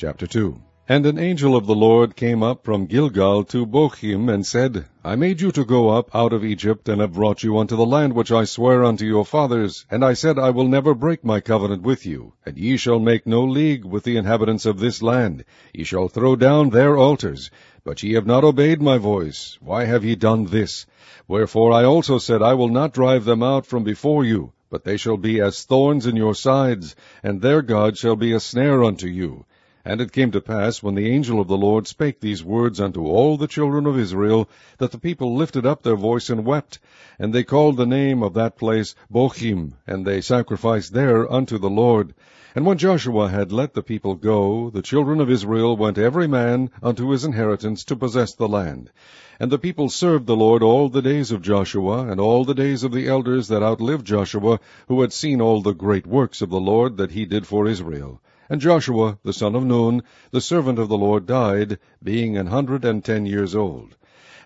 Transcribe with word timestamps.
Chapter 0.00 0.26
2 0.26 0.58
And 0.88 1.04
an 1.04 1.18
angel 1.18 1.54
of 1.54 1.66
the 1.66 1.74
Lord 1.74 2.16
came 2.16 2.42
up 2.42 2.64
from 2.64 2.86
Gilgal 2.86 3.44
to 3.44 3.66
Bochim, 3.66 4.30
and 4.32 4.46
said, 4.46 4.86
I 5.04 5.14
made 5.14 5.42
you 5.42 5.52
to 5.52 5.62
go 5.62 5.90
up 5.90 6.08
out 6.14 6.32
of 6.32 6.42
Egypt, 6.42 6.88
and 6.88 7.02
have 7.02 7.12
brought 7.12 7.42
you 7.42 7.58
unto 7.58 7.76
the 7.76 7.84
land 7.84 8.14
which 8.14 8.32
I 8.32 8.44
sware 8.44 8.82
unto 8.82 9.04
your 9.04 9.26
fathers. 9.26 9.84
And 9.90 10.02
I 10.02 10.14
said, 10.14 10.38
I 10.38 10.48
will 10.48 10.66
never 10.68 10.94
break 10.94 11.22
my 11.22 11.40
covenant 11.40 11.82
with 11.82 12.06
you, 12.06 12.32
and 12.46 12.56
ye 12.56 12.78
shall 12.78 12.98
make 12.98 13.26
no 13.26 13.44
league 13.44 13.84
with 13.84 14.04
the 14.04 14.16
inhabitants 14.16 14.64
of 14.64 14.78
this 14.78 15.02
land. 15.02 15.44
Ye 15.74 15.84
shall 15.84 16.08
throw 16.08 16.34
down 16.34 16.70
their 16.70 16.96
altars. 16.96 17.50
But 17.84 18.02
ye 18.02 18.14
have 18.14 18.26
not 18.26 18.42
obeyed 18.42 18.80
my 18.80 18.96
voice. 18.96 19.58
Why 19.60 19.84
have 19.84 20.02
ye 20.02 20.14
done 20.14 20.46
this? 20.46 20.86
Wherefore 21.28 21.72
I 21.72 21.84
also 21.84 22.16
said, 22.16 22.40
I 22.40 22.54
will 22.54 22.70
not 22.70 22.94
drive 22.94 23.26
them 23.26 23.42
out 23.42 23.66
from 23.66 23.84
before 23.84 24.24
you, 24.24 24.54
but 24.70 24.84
they 24.84 24.96
shall 24.96 25.18
be 25.18 25.42
as 25.42 25.64
thorns 25.64 26.06
in 26.06 26.16
your 26.16 26.34
sides, 26.34 26.96
and 27.22 27.42
their 27.42 27.60
God 27.60 27.98
shall 27.98 28.16
be 28.16 28.32
a 28.32 28.40
snare 28.40 28.82
unto 28.82 29.06
you. 29.06 29.44
And 29.82 30.02
it 30.02 30.12
came 30.12 30.30
to 30.32 30.42
pass, 30.42 30.82
when 30.82 30.94
the 30.94 31.10
angel 31.10 31.40
of 31.40 31.48
the 31.48 31.56
Lord 31.56 31.86
spake 31.86 32.20
these 32.20 32.44
words 32.44 32.80
unto 32.80 33.06
all 33.06 33.38
the 33.38 33.48
children 33.48 33.86
of 33.86 33.98
Israel, 33.98 34.46
that 34.76 34.92
the 34.92 34.98
people 34.98 35.34
lifted 35.34 35.64
up 35.64 35.82
their 35.82 35.96
voice 35.96 36.28
and 36.28 36.44
wept. 36.44 36.78
And 37.18 37.32
they 37.32 37.44
called 37.44 37.78
the 37.78 37.86
name 37.86 38.22
of 38.22 38.34
that 38.34 38.58
place 38.58 38.94
Bochim, 39.10 39.72
and 39.86 40.06
they 40.06 40.20
sacrificed 40.20 40.92
there 40.92 41.32
unto 41.32 41.56
the 41.56 41.70
Lord. 41.70 42.12
And 42.54 42.66
when 42.66 42.76
Joshua 42.76 43.28
had 43.28 43.52
let 43.52 43.72
the 43.72 43.82
people 43.82 44.16
go, 44.16 44.68
the 44.68 44.82
children 44.82 45.18
of 45.18 45.30
Israel 45.30 45.76
went 45.78 45.96
every 45.96 46.26
man 46.26 46.68
unto 46.82 47.08
his 47.08 47.24
inheritance 47.24 47.84
to 47.84 47.96
possess 47.96 48.34
the 48.34 48.48
land. 48.48 48.90
And 49.38 49.50
the 49.50 49.58
people 49.58 49.88
served 49.88 50.26
the 50.26 50.36
Lord 50.36 50.62
all 50.62 50.90
the 50.90 51.00
days 51.00 51.32
of 51.32 51.40
Joshua, 51.40 52.06
and 52.06 52.20
all 52.20 52.44
the 52.44 52.52
days 52.52 52.82
of 52.82 52.92
the 52.92 53.08
elders 53.08 53.48
that 53.48 53.62
outlived 53.62 54.06
Joshua, 54.06 54.60
who 54.88 55.00
had 55.00 55.14
seen 55.14 55.40
all 55.40 55.62
the 55.62 55.72
great 55.72 56.06
works 56.06 56.42
of 56.42 56.50
the 56.50 56.60
Lord 56.60 56.98
that 56.98 57.12
he 57.12 57.24
did 57.24 57.46
for 57.46 57.66
Israel. 57.66 58.20
And 58.52 58.60
Joshua, 58.60 59.16
the 59.22 59.32
son 59.32 59.54
of 59.54 59.64
Nun, 59.64 60.02
the 60.32 60.40
servant 60.40 60.80
of 60.80 60.88
the 60.88 60.98
Lord, 60.98 61.24
died, 61.24 61.78
being 62.02 62.36
an 62.36 62.48
hundred 62.48 62.84
and 62.84 63.04
ten 63.04 63.24
years 63.24 63.54
old. 63.54 63.94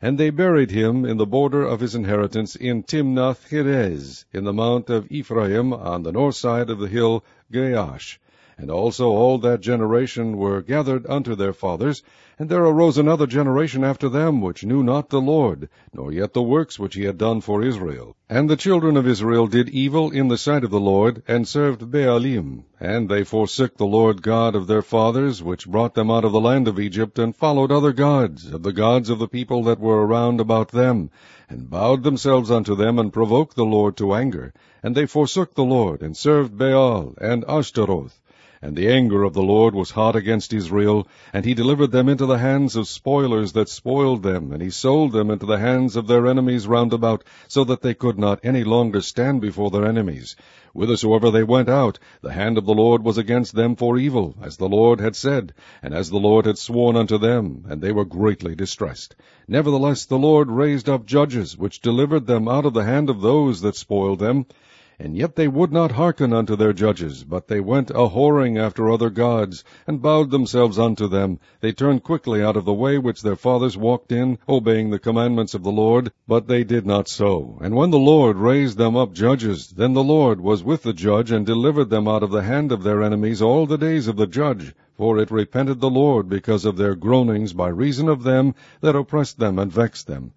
And 0.02 0.18
they 0.18 0.28
buried 0.28 0.72
him 0.72 1.06
in 1.06 1.16
the 1.16 1.24
border 1.24 1.64
of 1.64 1.80
his 1.80 1.94
inheritance 1.94 2.54
in 2.54 2.82
Timnath 2.82 3.48
Heres, 3.48 4.26
in 4.30 4.44
the 4.44 4.52
mount 4.52 4.90
of 4.90 5.10
Ephraim, 5.10 5.72
on 5.72 6.02
the 6.02 6.12
north 6.12 6.34
side 6.34 6.68
of 6.68 6.80
the 6.80 6.88
hill 6.88 7.24
Gaash. 7.50 8.18
And 8.56 8.70
also 8.70 9.08
all 9.10 9.38
that 9.38 9.60
generation 9.60 10.36
were 10.36 10.62
gathered 10.62 11.06
unto 11.08 11.34
their 11.34 11.52
fathers, 11.52 12.04
and 12.38 12.48
there 12.48 12.64
arose 12.64 12.98
another 12.98 13.26
generation 13.26 13.82
after 13.82 14.08
them, 14.08 14.40
which 14.40 14.64
knew 14.64 14.82
not 14.82 15.08
the 15.08 15.20
Lord, 15.20 15.68
nor 15.92 16.12
yet 16.12 16.32
the 16.34 16.42
works 16.42 16.78
which 16.78 16.94
he 16.94 17.04
had 17.04 17.18
done 17.18 17.40
for 17.40 17.62
Israel. 17.62 18.16
And 18.28 18.48
the 18.48 18.56
children 18.56 18.96
of 18.96 19.06
Israel 19.08 19.48
did 19.48 19.68
evil 19.68 20.10
in 20.10 20.28
the 20.28 20.38
sight 20.38 20.62
of 20.62 20.70
the 20.70 20.78
Lord, 20.80 21.22
and 21.26 21.48
served 21.48 21.90
Baalim. 21.90 22.64
And 22.80 23.08
they 23.08 23.24
forsook 23.24 23.76
the 23.76 23.86
Lord 23.86 24.22
God 24.22 24.54
of 24.54 24.68
their 24.68 24.82
fathers, 24.82 25.42
which 25.42 25.68
brought 25.68 25.94
them 25.94 26.10
out 26.10 26.24
of 26.24 26.32
the 26.32 26.40
land 26.40 26.68
of 26.68 26.78
Egypt, 26.78 27.18
and 27.18 27.34
followed 27.34 27.72
other 27.72 27.92
gods, 27.92 28.52
of 28.52 28.62
the 28.62 28.72
gods 28.72 29.10
of 29.10 29.18
the 29.18 29.28
people 29.28 29.64
that 29.64 29.80
were 29.80 30.06
around 30.06 30.40
about 30.40 30.68
them, 30.68 31.10
and 31.48 31.70
bowed 31.70 32.04
themselves 32.04 32.50
unto 32.50 32.76
them, 32.76 32.98
and 32.98 33.12
provoked 33.12 33.56
the 33.56 33.64
Lord 33.64 33.96
to 33.96 34.14
anger. 34.14 34.52
And 34.82 34.94
they 34.94 35.06
forsook 35.06 35.54
the 35.54 35.64
Lord, 35.64 36.02
and 36.02 36.16
served 36.16 36.56
Baal 36.56 37.14
and 37.20 37.44
Ashtaroth. 37.48 38.20
And 38.66 38.76
the 38.76 38.88
anger 38.88 39.24
of 39.24 39.34
the 39.34 39.42
Lord 39.42 39.74
was 39.74 39.90
hot 39.90 40.16
against 40.16 40.54
Israel, 40.54 41.06
and 41.34 41.44
he 41.44 41.52
delivered 41.52 41.90
them 41.90 42.08
into 42.08 42.24
the 42.24 42.38
hands 42.38 42.76
of 42.76 42.88
spoilers 42.88 43.52
that 43.52 43.68
spoiled 43.68 44.22
them, 44.22 44.52
and 44.52 44.62
he 44.62 44.70
sold 44.70 45.12
them 45.12 45.30
into 45.30 45.44
the 45.44 45.58
hands 45.58 45.96
of 45.96 46.06
their 46.06 46.26
enemies 46.26 46.66
round 46.66 46.94
about, 46.94 47.24
so 47.46 47.62
that 47.64 47.82
they 47.82 47.92
could 47.92 48.18
not 48.18 48.40
any 48.42 48.64
longer 48.64 49.02
stand 49.02 49.42
before 49.42 49.70
their 49.70 49.84
enemies. 49.84 50.34
Whithersoever 50.72 51.30
they 51.30 51.42
went 51.42 51.68
out, 51.68 51.98
the 52.22 52.32
hand 52.32 52.56
of 52.56 52.64
the 52.64 52.72
Lord 52.72 53.04
was 53.04 53.18
against 53.18 53.54
them 53.54 53.76
for 53.76 53.98
evil, 53.98 54.34
as 54.40 54.56
the 54.56 54.66
Lord 54.66 54.98
had 54.98 55.14
said, 55.14 55.52
and 55.82 55.92
as 55.92 56.08
the 56.08 56.16
Lord 56.16 56.46
had 56.46 56.56
sworn 56.56 56.96
unto 56.96 57.18
them, 57.18 57.66
and 57.68 57.82
they 57.82 57.92
were 57.92 58.06
greatly 58.06 58.54
distressed. 58.54 59.14
Nevertheless 59.46 60.06
the 60.06 60.18
Lord 60.18 60.50
raised 60.50 60.88
up 60.88 61.04
judges, 61.04 61.58
which 61.58 61.82
delivered 61.82 62.26
them 62.26 62.48
out 62.48 62.64
of 62.64 62.72
the 62.72 62.84
hand 62.84 63.10
of 63.10 63.20
those 63.20 63.60
that 63.60 63.76
spoiled 63.76 64.20
them. 64.20 64.46
And 64.96 65.16
yet 65.16 65.34
they 65.34 65.48
would 65.48 65.72
not 65.72 65.90
hearken 65.90 66.32
unto 66.32 66.54
their 66.54 66.72
judges, 66.72 67.24
but 67.24 67.48
they 67.48 67.58
went 67.58 67.90
a 67.90 68.10
whoring 68.10 68.56
after 68.56 68.88
other 68.88 69.10
gods, 69.10 69.64
and 69.88 70.00
bowed 70.00 70.30
themselves 70.30 70.78
unto 70.78 71.08
them. 71.08 71.40
They 71.60 71.72
turned 71.72 72.04
quickly 72.04 72.40
out 72.40 72.56
of 72.56 72.64
the 72.64 72.72
way 72.72 72.98
which 72.98 73.22
their 73.22 73.34
fathers 73.34 73.76
walked 73.76 74.12
in, 74.12 74.38
obeying 74.48 74.90
the 74.90 75.00
commandments 75.00 75.52
of 75.52 75.64
the 75.64 75.72
Lord, 75.72 76.12
but 76.28 76.46
they 76.46 76.62
did 76.62 76.86
not 76.86 77.08
so. 77.08 77.58
And 77.60 77.74
when 77.74 77.90
the 77.90 77.98
Lord 77.98 78.36
raised 78.36 78.78
them 78.78 78.94
up 78.94 79.12
judges, 79.12 79.70
then 79.70 79.94
the 79.94 80.04
Lord 80.04 80.40
was 80.40 80.62
with 80.62 80.84
the 80.84 80.92
judge, 80.92 81.32
and 81.32 81.44
delivered 81.44 81.90
them 81.90 82.06
out 82.06 82.22
of 82.22 82.30
the 82.30 82.42
hand 82.42 82.70
of 82.70 82.84
their 82.84 83.02
enemies 83.02 83.42
all 83.42 83.66
the 83.66 83.76
days 83.76 84.06
of 84.06 84.14
the 84.14 84.28
judge. 84.28 84.76
For 84.96 85.18
it 85.18 85.32
repented 85.32 85.80
the 85.80 85.90
Lord 85.90 86.28
because 86.28 86.64
of 86.64 86.76
their 86.76 86.94
groanings 86.94 87.52
by 87.52 87.66
reason 87.66 88.08
of 88.08 88.22
them 88.22 88.54
that 88.80 88.94
oppressed 88.94 89.40
them 89.40 89.58
and 89.58 89.72
vexed 89.72 90.06
them. 90.06 90.30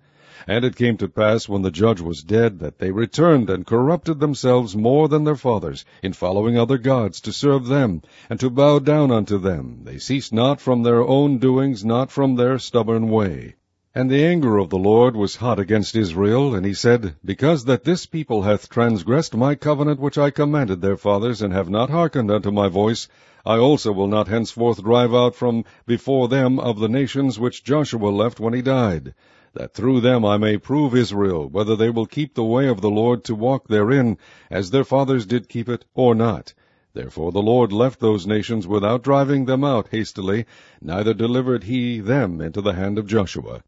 And 0.46 0.64
it 0.64 0.76
came 0.76 0.98
to 0.98 1.08
pass, 1.08 1.50
when 1.50 1.64
the 1.64 1.72
judge 1.72 2.00
was 2.00 2.22
dead, 2.22 2.60
that 2.60 2.78
they 2.78 2.92
returned 2.92 3.50
and 3.50 3.66
corrupted 3.66 4.20
themselves 4.20 4.76
more 4.76 5.08
than 5.08 5.24
their 5.24 5.36
fathers, 5.36 5.84
in 6.04 6.14
following 6.14 6.56
other 6.56 6.78
gods, 6.78 7.20
to 7.22 7.34
serve 7.34 7.66
them, 7.66 8.04
and 8.30 8.40
to 8.40 8.52
bow 8.52 8.78
down 8.78 9.10
unto 9.10 9.40
them. 9.40 9.80
They 9.84 9.98
ceased 9.98 10.32
not 10.32 10.62
from 10.62 10.84
their 10.84 11.02
own 11.02 11.40
doings, 11.40 11.84
not 11.84 12.12
from 12.12 12.36
their 12.36 12.60
stubborn 12.60 13.10
way. 13.10 13.56
And 13.96 14.12
the 14.12 14.24
anger 14.24 14.60
of 14.60 14.70
the 14.70 14.78
Lord 14.78 15.16
was 15.16 15.38
hot 15.38 15.58
against 15.58 15.96
Israel, 15.96 16.54
and 16.54 16.68
he 16.68 16.74
said, 16.76 17.16
Because 17.26 17.66
that 17.66 17.84
this 17.84 18.06
people 18.06 18.44
hath 18.44 18.70
transgressed 18.70 19.36
my 19.36 19.56
covenant 19.56 20.00
which 20.00 20.20
I 20.20 20.30
commanded 20.30 20.82
their 20.82 20.98
fathers, 20.98 21.42
and 21.42 21.52
have 21.52 21.72
not 21.72 21.90
hearkened 21.90 22.30
unto 22.30 22.52
my 22.52 22.68
voice, 22.68 23.08
I 23.44 23.58
also 23.58 23.92
will 23.92 24.06
not 24.06 24.28
henceforth 24.28 24.84
drive 24.84 25.16
out 25.16 25.34
from 25.34 25.66
before 25.88 26.28
them 26.28 26.60
of 26.60 26.78
the 26.78 26.90
nations 26.90 27.40
which 27.40 27.64
Joshua 27.64 28.10
left 28.10 28.40
when 28.40 28.54
he 28.54 28.62
died 28.62 29.16
that 29.54 29.74
through 29.74 30.02
them 30.02 30.26
I 30.26 30.38
may 30.38 30.58
prove 30.58 30.94
Israel, 30.94 31.48
whether 31.48 31.76
they 31.76 31.90
will 31.90 32.06
keep 32.06 32.34
the 32.34 32.44
way 32.44 32.68
of 32.68 32.82
the 32.82 32.90
Lord 32.90 33.24
to 33.24 33.36
walk 33.36 33.68
therein, 33.68 34.18
as 34.52 34.72
their 34.72 34.84
fathers 34.84 35.26
did 35.26 35.48
keep 35.48 35.70
it, 35.70 35.86
or 35.94 36.14
not. 36.14 36.54
Therefore 36.94 37.32
the 37.32 37.42
Lord 37.42 37.72
left 37.72 38.00
those 38.00 38.28
nations 38.28 38.68
without 38.68 39.04
driving 39.04 39.46
them 39.46 39.64
out 39.64 39.88
hastily, 39.92 40.46
neither 40.82 41.14
delivered 41.14 41.64
he 41.64 42.00
them 42.00 42.42
into 42.42 42.60
the 42.60 42.74
hand 42.74 42.98
of 42.98 43.08
Joshua. 43.08 43.56